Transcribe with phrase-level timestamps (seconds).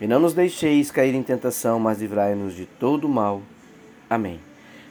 [0.00, 3.42] e não nos deixeis cair em tentação, mas livrai-nos de todo mal.
[4.08, 4.40] Amém.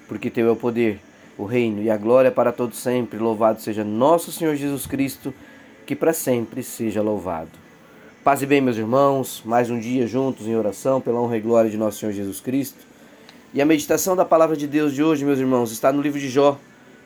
[0.07, 0.99] Porque teu é o poder,
[1.38, 3.17] o reino e a glória para todos sempre.
[3.17, 5.34] Louvado seja nosso Senhor Jesus Cristo,
[5.85, 7.49] que para sempre seja louvado.
[8.23, 11.71] Paz e bem, meus irmãos, mais um dia juntos em oração pela honra e glória
[11.71, 12.85] de nosso Senhor Jesus Cristo.
[13.51, 16.29] E a meditação da palavra de Deus de hoje, meus irmãos, está no livro de
[16.29, 16.59] Jó,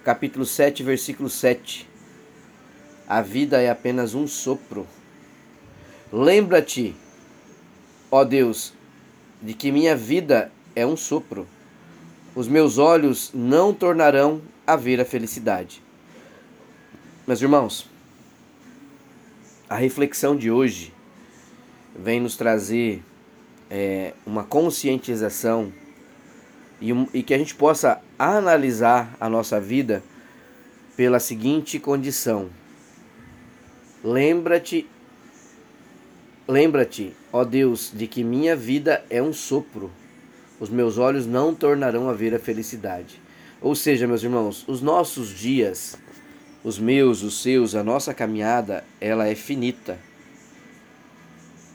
[0.03, 1.87] capítulo 7, versículo 7.
[3.07, 4.85] A vida é apenas um sopro.
[6.11, 6.95] Lembra-te
[8.15, 8.75] Ó Deus,
[9.41, 11.47] de que minha vida é um sopro.
[12.35, 15.81] Os meus olhos não tornarão a ver a felicidade.
[17.25, 17.89] Meus irmãos,
[19.67, 20.93] a reflexão de hoje
[21.97, 23.03] vem nos trazer
[23.67, 25.73] é, uma conscientização
[26.79, 30.03] e, e que a gente possa analisar a nossa vida
[30.95, 32.51] pela seguinte condição:
[34.03, 34.87] lembra-te
[36.53, 39.89] Lembra-te, ó Deus, de que minha vida é um sopro.
[40.59, 43.19] Os meus olhos não tornarão a ver a felicidade.
[43.59, 45.97] Ou seja, meus irmãos, os nossos dias,
[46.63, 49.97] os meus, os seus, a nossa caminhada, ela é finita.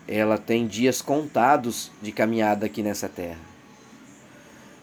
[0.06, 3.40] Ela tem dias contados de caminhada aqui nessa terra.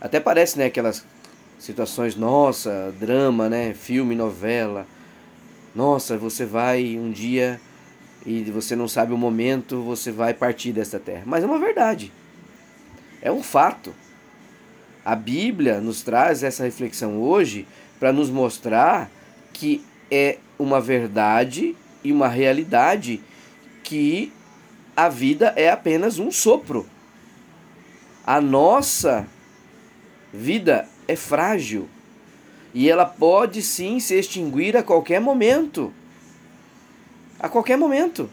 [0.01, 1.05] Até parece, né, aquelas
[1.57, 4.85] situações, nossa, drama, né, filme, novela.
[5.73, 7.61] Nossa, você vai um dia
[8.25, 11.23] e você não sabe o momento, você vai partir desta terra.
[11.25, 12.11] Mas é uma verdade.
[13.21, 13.93] É um fato.
[15.03, 17.67] A Bíblia nos traz essa reflexão hoje
[17.99, 19.11] para nos mostrar
[19.53, 23.21] que é uma verdade e uma realidade
[23.83, 24.33] que
[24.95, 26.87] a vida é apenas um sopro.
[28.25, 29.27] A nossa
[30.33, 31.87] vida é frágil
[32.73, 35.93] e ela pode sim se extinguir a qualquer momento
[37.45, 38.27] a qualquer momento.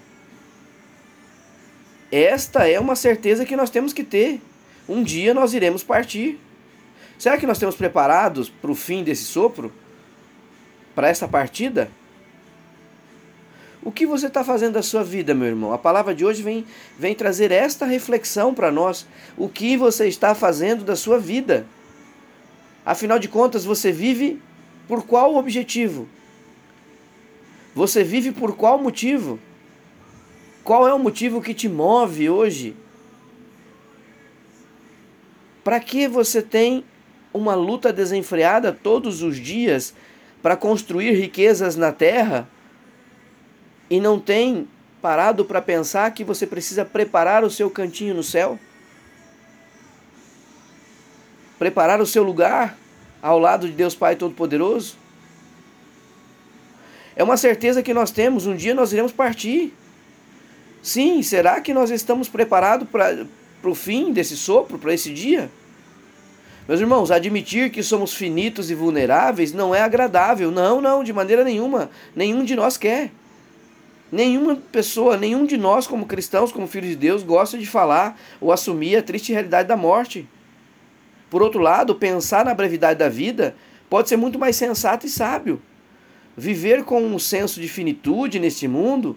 [2.10, 4.40] Esta é uma certeza que nós temos que ter.
[4.88, 6.40] Um dia nós iremos partir.
[7.18, 9.70] Será que nós estamos preparados para o fim desse sopro?
[10.94, 11.90] Para essa partida?
[13.82, 15.74] O que você está fazendo da sua vida, meu irmão?
[15.74, 16.64] A palavra de hoje vem,
[16.98, 19.06] vem trazer esta reflexão para nós.
[19.36, 21.66] O que você está fazendo da sua vida?
[22.82, 24.40] Afinal de contas, você vive
[24.88, 26.08] por qual objetivo?
[27.75, 29.38] Você vive por qual motivo?
[30.62, 32.77] Qual é o motivo que te move hoje?
[35.65, 36.84] Para que você tem
[37.33, 39.94] uma luta desenfreada todos os dias
[40.43, 42.49] para construir riquezas na terra
[43.89, 44.69] e não tem
[45.00, 48.59] parado para pensar que você precisa preparar o seu cantinho no céu?
[51.59, 52.77] Preparar o seu lugar
[53.22, 55.01] ao lado de Deus Pai Todo-Poderoso?
[57.14, 59.72] É uma certeza que nós temos, um dia nós iremos partir.
[60.82, 65.50] Sim, será que nós estamos preparados para o fim desse sopro, para esse dia?
[66.66, 70.50] Meus irmãos, admitir que somos finitos e vulneráveis não é agradável.
[70.50, 71.90] Não, não, de maneira nenhuma.
[72.14, 73.10] Nenhum de nós quer.
[74.10, 78.52] Nenhuma pessoa, nenhum de nós, como cristãos, como filhos de Deus, gosta de falar ou
[78.52, 80.28] assumir a triste realidade da morte.
[81.30, 83.56] Por outro lado, pensar na brevidade da vida
[83.88, 85.60] pode ser muito mais sensato e sábio.
[86.37, 89.16] Viver com um senso de finitude neste mundo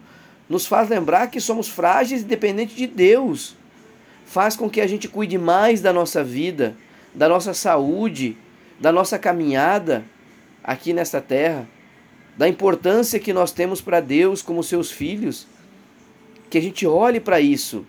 [0.49, 3.55] nos faz lembrar que somos frágeis e dependentes de Deus.
[4.25, 6.75] Faz com que a gente cuide mais da nossa vida,
[7.13, 8.37] da nossa saúde,
[8.79, 10.03] da nossa caminhada
[10.63, 11.67] aqui nesta terra,
[12.37, 15.47] da importância que nós temos para Deus como seus filhos.
[16.49, 17.85] Que a gente olhe para isso.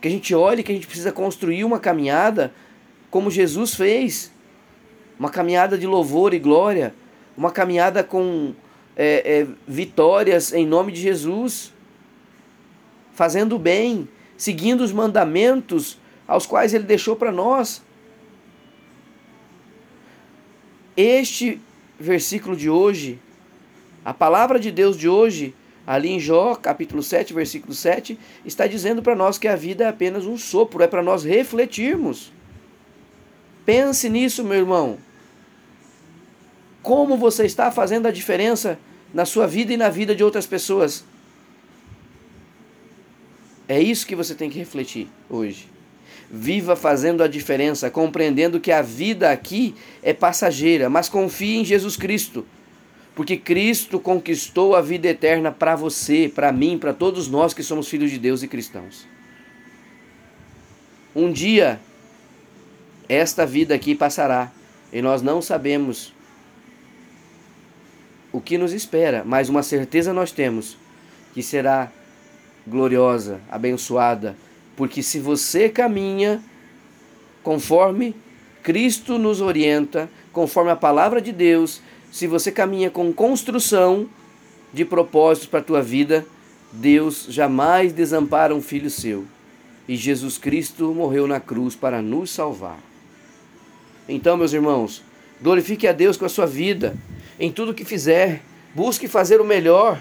[0.00, 2.52] Que a gente olhe que a gente precisa construir uma caminhada
[3.10, 4.30] como Jesus fez.
[5.18, 6.94] Uma caminhada de louvor e glória
[7.38, 8.52] uma caminhada com
[8.96, 11.72] é, é, vitórias em nome de Jesus,
[13.12, 17.80] fazendo o bem, seguindo os mandamentos aos quais Ele deixou para nós.
[20.96, 21.60] Este
[21.96, 23.20] versículo de hoje,
[24.04, 25.54] a palavra de Deus de hoje,
[25.86, 29.86] ali em Jó, capítulo 7, versículo 7, está dizendo para nós que a vida é
[29.86, 32.32] apenas um sopro, é para nós refletirmos.
[33.64, 34.98] Pense nisso, meu irmão
[36.88, 38.78] como você está fazendo a diferença
[39.12, 41.04] na sua vida e na vida de outras pessoas.
[43.68, 45.68] É isso que você tem que refletir hoje.
[46.30, 51.94] Viva fazendo a diferença, compreendendo que a vida aqui é passageira, mas confie em Jesus
[51.94, 52.46] Cristo.
[53.14, 57.86] Porque Cristo conquistou a vida eterna para você, para mim, para todos nós que somos
[57.86, 59.06] filhos de Deus e cristãos.
[61.14, 61.78] Um dia,
[63.06, 64.50] esta vida aqui passará
[64.90, 66.16] e nós não sabemos
[68.32, 70.76] o que nos espera, mas uma certeza nós temos
[71.32, 71.90] que será
[72.66, 74.36] gloriosa, abençoada,
[74.76, 76.42] porque se você caminha
[77.42, 78.14] conforme
[78.62, 81.80] Cristo nos orienta, conforme a palavra de Deus,
[82.12, 84.08] se você caminha com construção
[84.72, 86.26] de propósitos para a tua vida,
[86.72, 89.24] Deus jamais desampara um filho seu.
[89.88, 92.78] E Jesus Cristo morreu na cruz para nos salvar.
[94.06, 95.02] Então, meus irmãos,
[95.40, 96.96] glorifique a Deus com a sua vida,
[97.38, 98.42] em tudo que fizer.
[98.74, 100.00] Busque fazer o melhor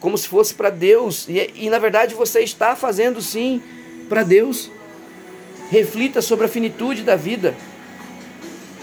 [0.00, 1.26] como se fosse para Deus.
[1.28, 3.62] E, e na verdade você está fazendo sim
[4.08, 4.70] para Deus.
[5.70, 7.54] Reflita sobre a finitude da vida.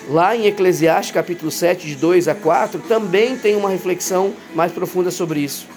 [0.10, 5.12] Lá em Eclesiastes capítulo 7, de 2 a 4, também tem uma reflexão mais profunda
[5.12, 5.68] sobre isso.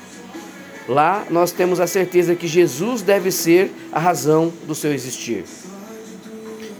[0.89, 5.45] Lá nós temos a certeza que Jesus deve ser a razão do seu existir.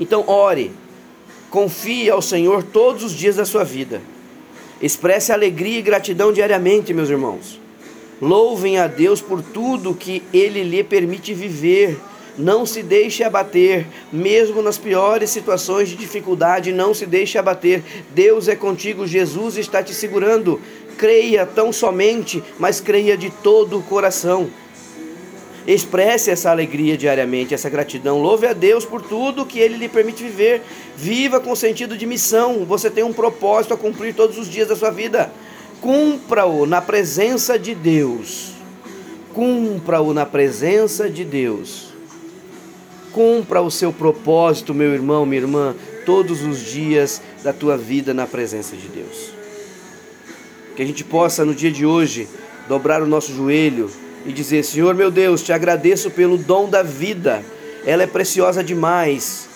[0.01, 0.73] Então, ore,
[1.53, 4.01] confie ao Senhor todos os dias da sua vida.
[4.81, 7.61] Expresse alegria e gratidão diariamente, meus irmãos.
[8.21, 12.01] Louvem a Deus por tudo que Ele lhe permite viver.
[12.39, 17.83] Não se deixe abater, mesmo nas piores situações de dificuldade, não se deixe abater.
[18.15, 20.59] Deus é contigo, Jesus está te segurando.
[20.97, 24.49] Creia tão somente, mas creia de todo o coração.
[25.67, 28.21] Expresse essa alegria diariamente, essa gratidão.
[28.21, 30.63] Louve a Deus por tudo que Ele lhe permite viver.
[30.97, 32.65] Viva com sentido de missão.
[32.65, 35.31] Você tem um propósito a cumprir todos os dias da sua vida
[35.83, 38.53] cumpra-o na presença de Deus.
[39.35, 41.89] Cumpra-o na presença de Deus.
[43.11, 45.75] Cumpra o seu propósito, meu irmão, minha irmã,
[46.07, 49.33] todos os dias da tua vida na presença de Deus.
[50.77, 52.29] Que a gente possa, no dia de hoje,
[52.69, 53.91] dobrar o nosso joelho
[54.25, 57.43] e dizer: Senhor meu Deus, te agradeço pelo dom da vida,
[57.85, 59.49] ela é preciosa demais.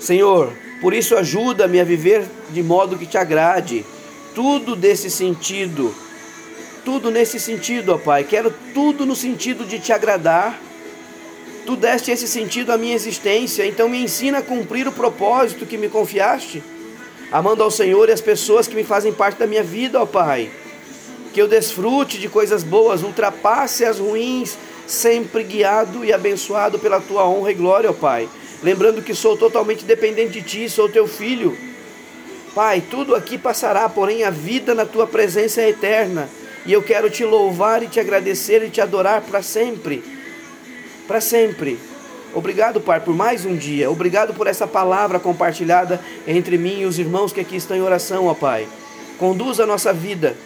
[0.00, 3.84] Senhor, por isso ajuda-me a viver de modo que te agrade
[4.38, 5.92] tudo desse sentido,
[6.84, 8.22] tudo nesse sentido, ó Pai.
[8.22, 10.56] Quero tudo no sentido de te agradar.
[11.66, 15.76] Tu deste esse sentido à minha existência, então me ensina a cumprir o propósito que
[15.76, 16.62] me confiaste,
[17.32, 20.50] amando ao Senhor e as pessoas que me fazem parte da minha vida, ó Pai.
[21.32, 27.28] Que eu desfrute de coisas boas, ultrapasse as ruins, sempre guiado e abençoado pela tua
[27.28, 28.28] honra e glória, ó Pai.
[28.62, 31.56] Lembrando que sou totalmente dependente de ti, sou teu filho
[32.58, 36.28] Pai, tudo aqui passará, porém a vida na tua presença é eterna.
[36.66, 40.02] E eu quero te louvar e te agradecer e te adorar para sempre.
[41.06, 41.78] Para sempre.
[42.34, 43.88] Obrigado, Pai, por mais um dia.
[43.88, 48.26] Obrigado por essa palavra compartilhada entre mim e os irmãos que aqui estão em oração,
[48.26, 48.66] ó Pai.
[49.18, 50.36] Conduza a nossa vida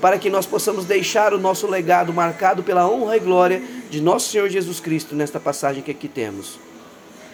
[0.00, 4.30] para que nós possamos deixar o nosso legado marcado pela honra e glória de nosso
[4.30, 6.58] Senhor Jesus Cristo nesta passagem que aqui temos.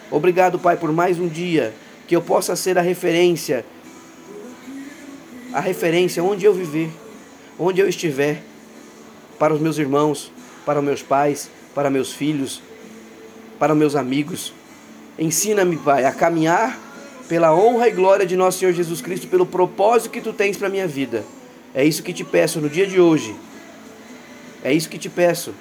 [0.09, 1.73] Obrigado, Pai, por mais um dia
[2.07, 3.65] que eu possa ser a referência
[5.55, 6.91] a referência onde eu viver,
[7.57, 8.43] onde eu estiver,
[9.39, 10.29] para os meus irmãos,
[10.65, 12.61] para meus pais, para meus filhos,
[13.57, 14.53] para meus amigos.
[15.17, 16.77] Ensina-me, Pai, a caminhar
[17.29, 20.67] pela honra e glória de nosso Senhor Jesus Cristo, pelo propósito que tu tens para
[20.67, 21.23] minha vida.
[21.75, 23.35] É isso que te peço no dia de hoje.
[24.63, 25.53] É isso que te peço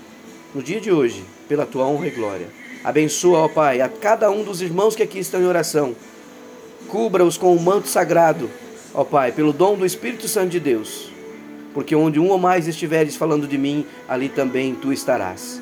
[0.54, 2.46] no dia de hoje, pela tua honra e glória.
[2.82, 5.94] Abençoa, ó Pai, a cada um dos irmãos que aqui estão em oração.
[6.88, 8.48] Cubra-os com o manto sagrado
[8.94, 11.10] ó Pai, pelo dom do Espírito Santo de Deus,
[11.74, 15.60] porque onde um ou mais estiveres falando de mim, ali também tu estarás.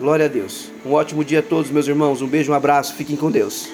[0.00, 0.70] Glória a Deus.
[0.84, 2.22] Um ótimo dia a todos, meus irmãos.
[2.22, 2.94] Um beijo, um abraço.
[2.94, 3.68] Fiquem com Deus.